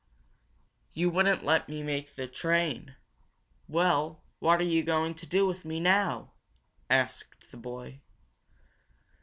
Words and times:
"You 0.93 1.11
wouldn't 1.11 1.45
let 1.45 1.69
me 1.69 1.83
take 1.85 2.15
the 2.15 2.25
train. 2.27 2.95
Well, 3.67 4.23
what 4.39 4.59
are 4.59 4.63
you 4.63 4.81
going 4.81 5.13
to 5.13 5.27
do 5.27 5.45
with 5.45 5.63
me 5.63 5.79
now?" 5.79 6.31
asked 6.89 7.51
the 7.51 7.57
boy. 7.57 8.01